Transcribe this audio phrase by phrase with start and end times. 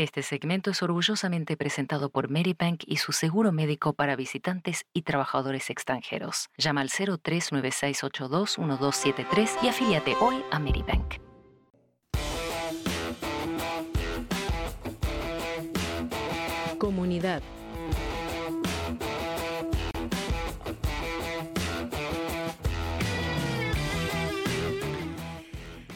[0.00, 5.68] Este segmento es orgullosamente presentado por Medibank y su seguro médico para visitantes y trabajadores
[5.68, 6.48] extranjeros.
[6.56, 11.16] Llama al 0396821273 y afíliate hoy a Medibank.
[16.78, 17.42] Comunidad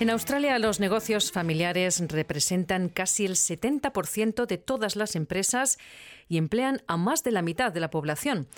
[0.01, 5.79] En Australia los negocios familiares representan casi el 70% de todas las empresas
[6.29, 8.49] y emplean a más de la mitad de la población.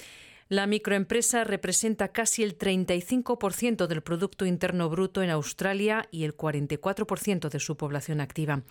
[0.49, 7.51] La microempresa representa casi el 35% del Producto Interno Bruto en Australia y el 44%
[7.51, 8.63] de su población activa.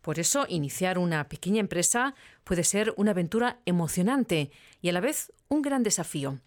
[0.00, 5.32] Por eso, iniciar una pequeña empresa puede ser una aventura emocionante y a la vez
[5.48, 6.38] un gran desafío.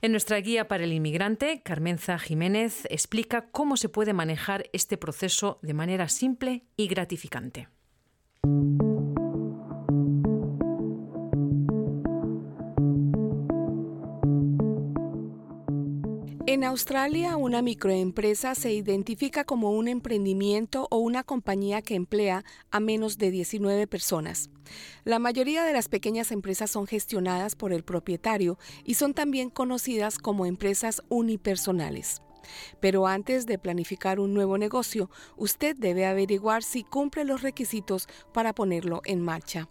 [0.00, 5.58] En nuestra guía para el inmigrante, Carmenza Jiménez explica cómo se puede manejar este proceso
[5.60, 7.68] de manera simple y gratificante.
[16.50, 22.80] En Australia, una microempresa se identifica como un emprendimiento o una compañía que emplea a
[22.80, 24.48] menos de 19 personas.
[25.04, 30.16] La mayoría de las pequeñas empresas son gestionadas por el propietario y son también conocidas
[30.16, 32.22] como empresas unipersonales.
[32.80, 38.54] Pero antes de planificar un nuevo negocio, usted debe averiguar si cumple los requisitos para
[38.54, 39.68] ponerlo en marcha.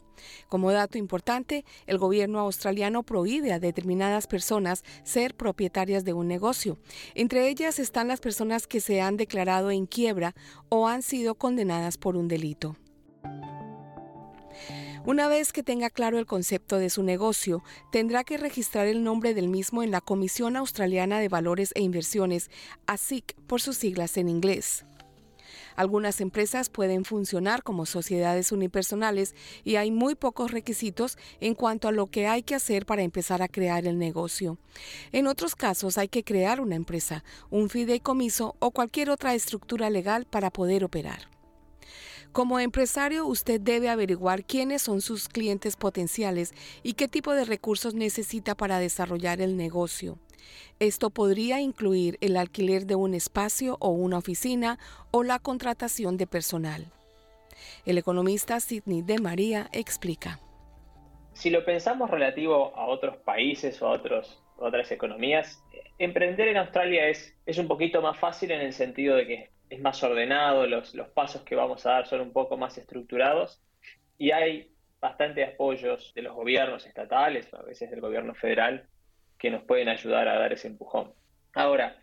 [0.50, 6.78] Como dato importante, el gobierno australiano prohíbe a determinadas personas ser propietarias de un negocio.
[7.16, 10.34] Entre ellas están las personas que se han declarado en quiebra
[10.70, 12.76] o han sido condenadas por un delito.
[15.08, 17.64] Una vez que tenga claro el concepto de su negocio,
[17.94, 22.52] tendrá que registrar el nombre del mismo en la Comisión Australiana de Valores e Inversiones,
[22.88, 24.84] ASIC por sus siglas en inglés.
[25.78, 29.34] Algunas empresas pueden funcionar como sociedades unipersonales
[29.64, 33.42] y hay muy pocos requisitos en cuanto a lo que hay que hacer para empezar
[33.42, 34.58] a crear el negocio.
[35.14, 40.26] En otros casos hay que crear una empresa, un fideicomiso o cualquier otra estructura legal
[40.26, 41.37] para poder operar.
[42.32, 47.94] Como empresario, usted debe averiguar quiénes son sus clientes potenciales y qué tipo de recursos
[47.96, 50.20] necesita para desarrollar el negocio.
[50.80, 54.78] Esto podría incluir el alquiler de un espacio o una oficina
[55.12, 56.92] o la contratación de personal.
[57.86, 60.40] El economista Sidney de María explica.
[61.34, 64.00] Si lo pensamos relativo a otros países o a
[64.58, 65.62] otras economías,
[65.98, 70.02] emprender en Australia es un poquito más fácil en el sentido de que es más
[70.04, 73.62] ordenado, los, los pasos que vamos a dar son un poco más estructurados
[74.18, 78.88] y hay bastante apoyos de los gobiernos estatales, a veces del gobierno federal,
[79.38, 81.14] que nos pueden ayudar a dar ese empujón.
[81.54, 81.98] Ahora,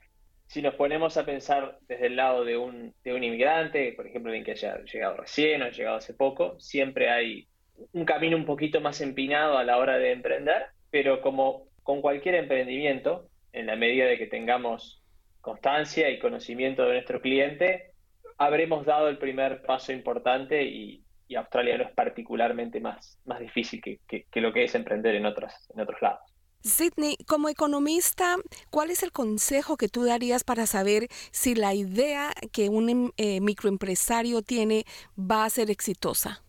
[0.46, 4.30] si nos ponemos a pensar desde el lado de un, de un inmigrante, por ejemplo,
[4.30, 7.48] alguien que haya llegado recién o llegado hace poco, siempre hay
[7.92, 12.36] un camino un poquito más empinado a la hora de emprender, pero como con cualquier
[12.36, 15.03] emprendimiento, en la medida de que tengamos
[15.44, 17.92] constancia y conocimiento de nuestro cliente,
[18.38, 21.00] habremos dado el primer paso importante y,
[21.36, 25.52] Australia no es particularmente más, más difícil que, que, lo que es emprender en, otros
[25.74, 26.20] en otros lados.
[26.60, 28.36] Sidney, como economista,
[28.70, 33.10] ¿cuál es el consejo que tú darías para saber si la idea que un em,
[33.16, 34.84] eh, microempresario tiene
[35.18, 36.44] va a ser exitosa?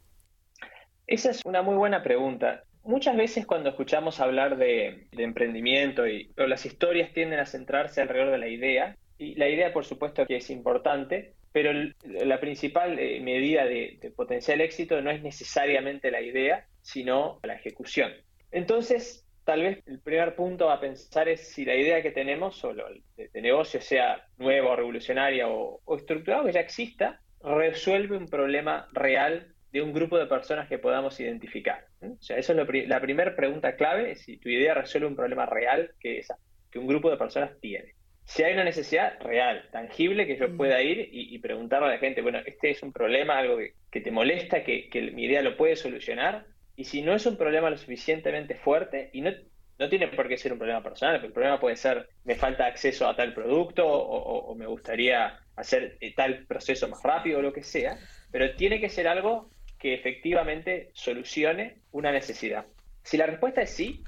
[1.07, 2.64] Esa es una muy buena pregunta.
[2.85, 8.37] Muchas veces cuando escuchamos hablar de, emprendimiento, y, las historias tienden a centrarse alrededor de
[8.37, 11.71] la idea, y la idea por supuesto que es importante, pero
[12.03, 17.55] la principal eh, medida de, de potencial éxito no es necesariamente la idea, sino la
[17.55, 18.11] ejecución.
[18.51, 22.73] Entonces, tal vez el primer punto a pensar es si la idea que tenemos o
[22.73, 29.55] de, negocio sea nueva, revolucionaria o, o estructurada, que ya exista, resuelve un problema real
[29.71, 31.85] de un grupo de personas que podamos identificar.
[32.13, 35.91] O sea, eso es la primera pregunta clave, si tu idea resuelve un problema real
[35.99, 36.37] que, esa,
[36.71, 37.93] que un grupo de personas tiene.
[38.25, 40.57] Si hay una necesidad real, tangible, que yo mm.
[40.57, 43.57] pueda ir y, preguntarle a la gente, bueno, este es un problema, algo
[43.91, 47.37] que, te molesta, que, que mi idea lo puede solucionar, y si no es un
[47.37, 49.31] problema lo suficientemente fuerte, y no,
[49.77, 53.07] no tiene por qué ser un problema personal, el problema puede ser me falta acceso
[53.07, 57.63] a tal producto o, me gustaría hacer eh, tal proceso más rápido o lo que
[57.63, 57.97] sea,
[58.31, 62.65] pero tiene que ser algo que efectivamente solucione una necesidad.
[63.03, 64.03] Si la respuesta es sí,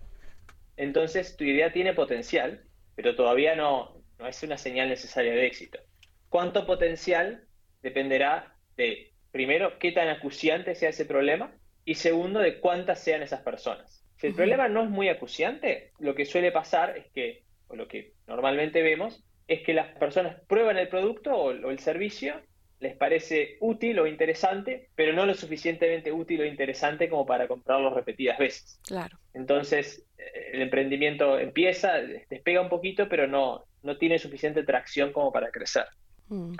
[0.75, 2.63] entonces tu idea tiene potencial,
[2.95, 5.79] pero todavía no, no es una señal necesaria de éxito.
[6.29, 7.45] ¿Cuánto potencial?
[7.81, 11.53] Dependerá de, primero, qué tan acuciante sea ese problema
[11.85, 14.03] y segundo, de cuántas sean esas personas.
[14.17, 17.87] Si el problema no es muy acuciante, lo que suele pasar es que, o lo
[17.87, 22.41] que normalmente vemos, es que las personas prueban el producto o, el servicio
[22.79, 27.89] les parece útil o interesante, pero no lo suficientemente útil o interesante como para comprarlo
[27.93, 28.79] repetidas veces.
[28.85, 29.17] Claro.
[29.33, 31.93] Entonces, eh, el emprendimiento empieza,
[32.29, 35.85] despega un poquito, pero no, no tiene suficiente tracción como para crecer.
[36.27, 36.53] Mm.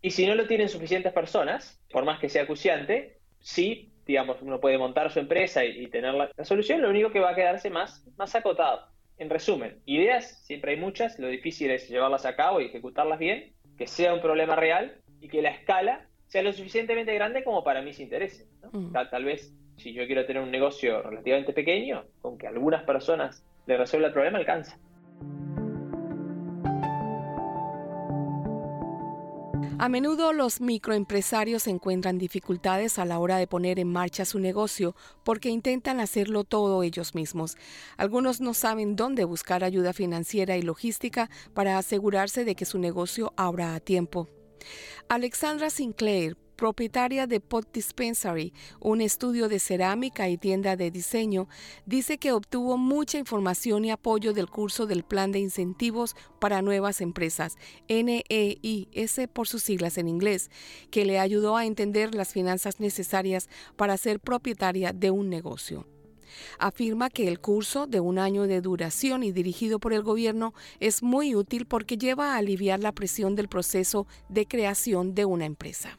[0.00, 4.58] Y si no lo tienen suficientes personas, por más que sea acuciante, sí, digamos, uno
[4.58, 8.04] puede montar su empresa y, tener la, solución, lo único que va a quedarse más,
[8.16, 8.88] más acotado.
[9.18, 13.52] En resumen, ideas siempre hay muchas, lo difícil es llevarlas a cabo y ejecutarlas bien,
[13.78, 17.80] que sea un problema real y que la escala sea lo suficientemente grande como para
[17.80, 18.46] mis intereses.
[18.72, 18.92] Mm.
[18.92, 23.76] Tal, vez, si yo quiero tener un negocio relativamente pequeño, con que algunas personas le
[23.78, 24.78] resuelva el problema, alcanza.
[29.78, 34.94] A menudo los microempresarios encuentran dificultades a la hora de poner en marcha su negocio
[35.24, 37.56] porque intentan hacerlo todo ellos mismos.
[37.96, 43.32] Algunos no saben dónde buscar ayuda financiera y logística para asegurarse de que su negocio
[43.36, 44.28] abra a tiempo.
[45.08, 51.48] Alexandra Sinclair, propietaria de Pot Dispensary, un estudio de cerámica y tienda de diseño,
[51.86, 57.00] dice que obtuvo mucha información y apoyo del curso del Plan de Incentivos para Nuevas
[57.00, 57.56] Empresas,
[57.88, 60.50] NEIS por sus siglas en inglés,
[60.90, 65.86] que le ayudó a entender las finanzas necesarias para ser propietaria de un negocio.
[66.58, 71.02] Afirma que el curso de un año de duración y dirigido por el gobierno es
[71.02, 75.98] muy útil porque lleva a aliviar la presión del proceso de creación de una empresa.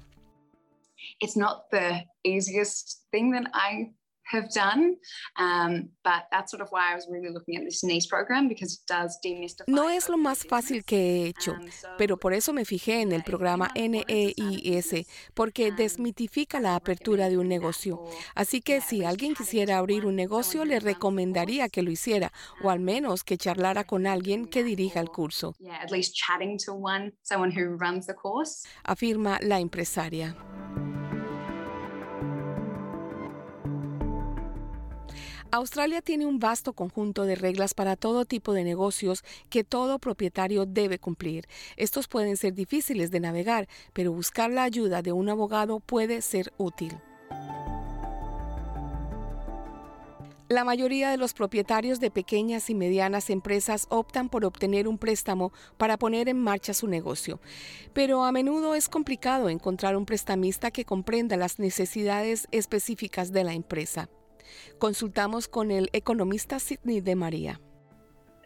[1.20, 3.94] It's not the easiest thing that I
[4.32, 4.96] have done.
[5.38, 8.74] Um, but that's sort of why I was really looking at this NEIS program because
[8.74, 9.68] it does demystify.
[9.68, 13.12] No es lo más fácil que he hecho, um, pero por eso me fijé en
[13.12, 18.04] el programa NEIS, porque um, desmitifica la apertura de un negocio.
[18.36, 22.32] Así que si alguien quisiera abrir un negocio, le recomendaría que lo hiciera,
[22.62, 25.56] o al menos que charlara con alguien que dirija el curso.
[28.84, 30.36] Afirma la empresaria.
[35.56, 40.66] Australia tiene un vasto conjunto de reglas para todo tipo de negocios que todo propietario
[40.66, 41.48] debe cumplir.
[41.78, 46.52] Estos pueden ser difíciles de navegar, pero buscar la ayuda de un abogado puede ser
[46.58, 46.98] útil.
[50.50, 55.54] La mayoría de los propietarios de pequeñas y medianas empresas optan por obtener un préstamo
[55.78, 57.40] para poner en marcha su negocio,
[57.94, 63.54] pero a menudo es complicado encontrar un prestamista que comprenda las necesidades específicas de la
[63.54, 64.10] empresa.
[64.80, 67.60] Consultamos con el economista Sidney de María.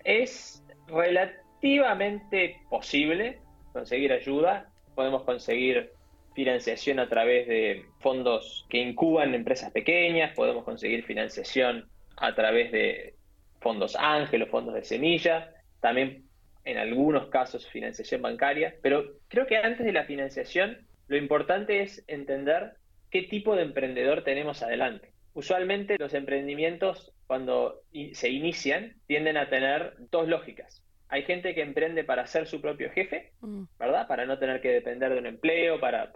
[0.03, 3.39] Es relativamente posible
[3.73, 4.69] conseguir ayuda.
[4.95, 5.91] Podemos conseguir
[6.37, 13.15] financiación a través de fondos que incuban empresas pequeñas, podemos conseguir financiación a través de
[13.59, 15.51] fondos ángel o fondos de semilla,
[15.81, 16.25] también
[16.63, 22.03] en algunos casos financiación bancaria, pero creo que antes de la financiación lo importante es
[22.07, 22.73] entender
[23.09, 25.13] qué tipo de emprendedor tenemos adelante.
[25.37, 30.83] Usualmente los emprendimientos cuando se inician tienden a tener dos lógicas.
[31.09, 33.65] Hay gente que emprende para ser su propio jefe, mm.
[33.77, 34.07] ¿verdad?
[34.07, 36.11] Para no tener que depender de un empleo, para,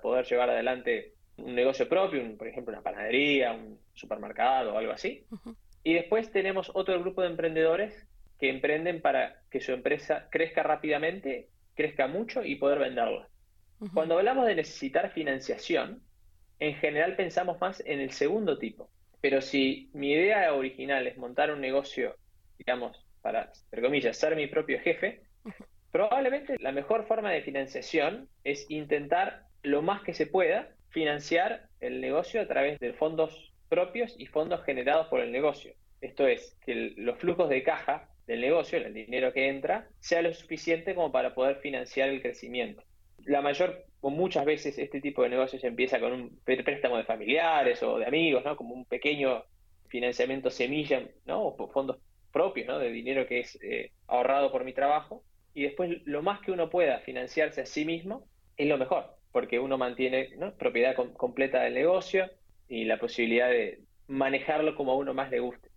[0.00, 5.26] poder llevar adelante un negocio propio, por ejemplo, una panadería, un supermercado o algo así.
[5.84, 8.08] Y después tenemos otro grupo de emprendedores
[8.40, 13.28] que emprenden para que su empresa crezca rápidamente, crezca mucho y poder venderla.
[13.92, 16.00] Cuando hablamos de necesitar financiación,
[16.62, 18.88] en general pensamos más en el segundo tipo.
[19.20, 22.14] Pero si mi idea original es montar un negocio,
[22.56, 25.22] digamos, para, entre comillas, ser mi propio jefe,
[25.90, 32.00] probablemente la mejor forma de financiación es intentar lo más que se pueda financiar el
[32.00, 35.74] negocio a través de fondos propios y fondos generados por el negocio.
[36.00, 40.32] Esto es, que los flujos de caja del negocio, el dinero que entra, sea lo
[40.32, 42.84] suficiente como para poder financiar el crecimiento.
[43.24, 47.98] La mayor muchas veces este tipo de negocios empieza con un préstamo de familiares o
[47.98, 48.56] de amigos, ¿no?
[48.56, 49.44] Como un pequeño
[49.88, 51.42] financiamiento semilla, ¿no?
[51.44, 51.98] O fondos
[52.32, 52.78] propios, ¿no?
[52.78, 55.22] De dinero que es eh, ahorrado por mi trabajo.
[55.54, 59.58] Y después lo más que uno pueda financiarse a sí mismo es lo mejor, porque
[59.58, 62.30] uno mantiene propiedad completa del negocio
[62.68, 65.68] y la posibilidad de manejarlo como a uno más le guste.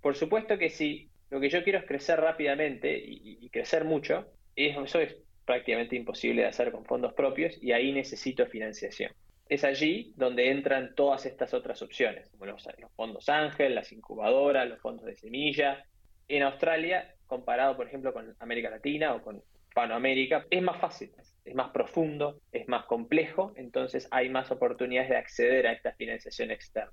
[0.00, 4.26] Por supuesto que si lo que yo quiero es crecer rápidamente y, y crecer mucho,
[4.54, 9.12] eso es prácticamente imposible de hacer con fondos propios y ahí necesito financiación.
[9.48, 14.80] Es allí donde entran todas estas otras opciones, como los, fondos ángel, las incubadoras, los
[14.80, 15.84] fondos de semilla.
[16.28, 19.42] En Australia, comparado por ejemplo con América Latina o con
[19.74, 21.12] Panoamérica, es más fácil,
[21.44, 26.50] es más profundo, es más complejo, entonces hay más oportunidades de acceder a esta financiación
[26.50, 26.92] externa.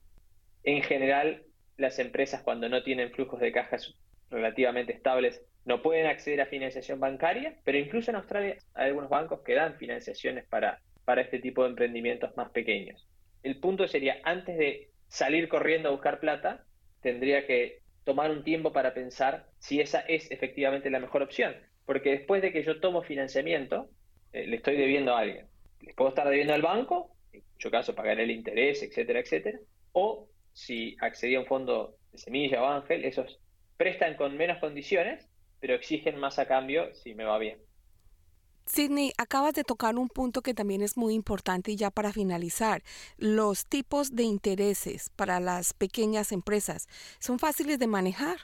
[0.63, 1.44] En general,
[1.77, 3.96] las empresas cuando no tienen flujos de cajas
[4.29, 9.41] relativamente estables no pueden acceder a financiación bancaria, pero incluso en Australia hay algunos bancos
[9.41, 13.07] que dan financiaciones para, para este tipo de emprendimientos más pequeños.
[13.43, 16.65] El punto sería, antes de salir corriendo a buscar plata,
[17.01, 21.55] tendría que tomar un tiempo para pensar si esa es efectivamente la mejor opción.
[21.85, 23.91] Porque después de que yo tomo financiamiento,
[24.33, 25.45] eh, le estoy debiendo a alguien.
[25.81, 29.59] Les puedo estar debiendo al banco, en mucho caso pagaré el interés, etcétera, etcétera.
[29.91, 33.39] O si accedí a un fondo de semilla o ángel, esos
[33.77, 35.28] prestan con menos condiciones,
[35.59, 37.59] pero exigen más a cambio si me va bien.
[38.65, 42.83] Sidney, acabas de tocar un punto que también es muy importante y ya para finalizar,
[43.17, 46.87] los tipos de intereses para las pequeñas empresas,
[47.19, 48.37] ¿son fáciles de manejar?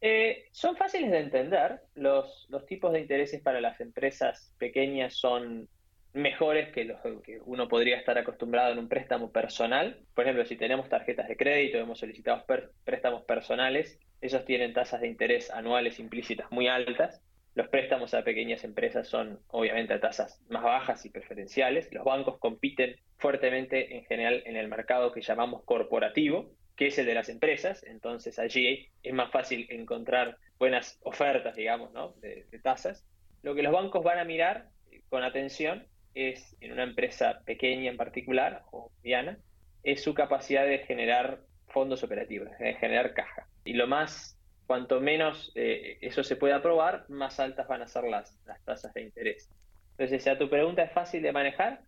[0.00, 1.82] Eh, son fáciles de entender.
[1.94, 5.68] Los, los tipos de intereses para las empresas pequeñas son
[6.14, 10.00] mejores que los que uno podría estar acostumbrado en un préstamo personal.
[10.14, 12.44] Por ejemplo, si tenemos tarjetas de crédito, hemos solicitado
[12.84, 17.22] préstamos personales, esos tienen tasas de interés anuales implícitas muy altas
[17.58, 21.92] los préstamos a pequeñas empresas son obviamente a tasas más bajas y preferenciales.
[21.92, 27.06] Los bancos compiten fuertemente en general en el mercado que llamamos corporativo, que es el
[27.06, 27.82] de las empresas.
[27.82, 32.12] Entonces allí es más fácil encontrar buenas ofertas, digamos, ¿no?
[32.20, 33.04] de, tasas.
[33.42, 34.68] Lo que los bancos van a mirar
[35.08, 35.84] con atención
[36.14, 39.36] es en una empresa pequeña en particular, o mediana,
[39.82, 43.48] es su capacidad de generar fondos operativos, de generar caja.
[43.68, 48.04] Y lo más cuanto menos eh, eso se pueda aprobar, más altas van a ser
[48.04, 49.50] las, las tasas de interés.
[49.90, 51.82] Entonces, si a tu pregunta es fácil de manejar,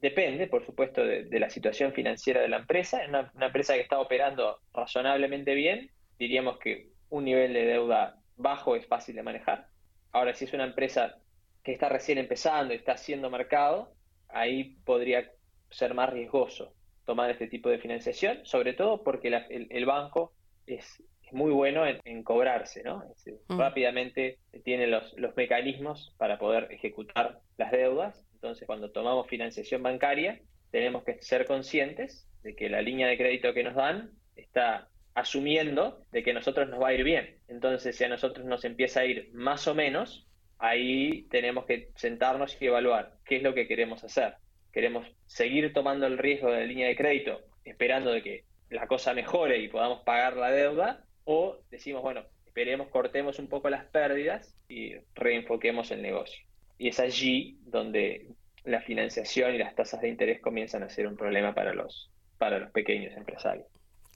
[0.00, 3.04] depende, por supuesto, de, la situación financiera de la empresa.
[3.04, 8.76] En una, empresa que está operando razonablemente bien, diríamos que un nivel de deuda bajo
[8.76, 9.66] es fácil de manejar.
[10.12, 11.18] Ahora, si es una empresa
[11.62, 13.92] que está recién empezando y está haciendo mercado,
[14.28, 15.30] ahí podría
[15.68, 16.72] ser más riesgoso
[17.04, 20.32] tomar este tipo de financiación, sobre todo porque el banco
[20.66, 23.04] es, es muy bueno en, cobrarse, ¿no?
[23.48, 23.58] Mm.
[23.58, 28.24] Rápidamente tiene los, mecanismos para poder ejecutar las deudas.
[28.34, 30.40] Entonces, cuando tomamos financiación bancaria,
[30.70, 36.02] tenemos que ser conscientes de que la línea de crédito que nos dan está asumiendo
[36.12, 37.38] de que a nosotros nos va a ir bien.
[37.48, 40.28] Entonces, si a nosotros nos empieza a ir más o menos,
[40.58, 44.34] ahí tenemos que sentarnos y evaluar qué es lo que queremos hacer.
[44.72, 49.14] Queremos seguir tomando el riesgo de la línea de crédito, esperando de que la cosa
[49.14, 54.56] mejore y podamos pagar la deuda, o decimos, bueno, esperemos, cortemos un poco las pérdidas
[54.68, 56.42] y reenfoquemos el negocio.
[56.78, 58.28] Y es allí donde
[58.64, 62.58] la financiación y las tasas de interés comienzan a ser un problema para los, para
[62.58, 63.66] los pequeños empresarios.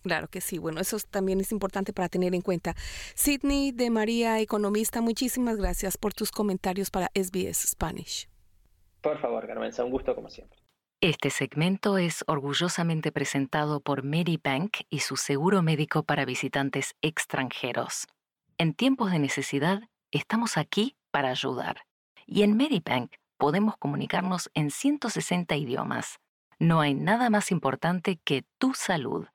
[0.03, 2.75] Claro que sí, bueno, eso también es importante para tener en cuenta.
[3.15, 8.29] Sidney de María, economista, muchísimas gracias por tus comentarios para SBS Spanish.
[9.03, 10.60] Por favor, Carmen, un gusto como siempre.
[11.03, 18.07] Este segmento es orgullosamente presentado por Medibank y su seguro médico para visitantes extranjeros.
[18.59, 19.81] En tiempos de necesidad,
[20.11, 21.87] estamos aquí para ayudar.
[22.27, 26.19] Y en Medibank podemos comunicarnos en 160 idiomas.
[26.59, 29.27] No hay nada más importante que tu salud.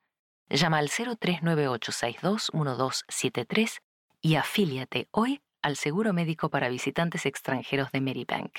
[0.50, 3.79] Llama al 0398621273
[4.22, 8.51] y afíliate hoy al seguro médico para visitantes extranjeros de Medibank.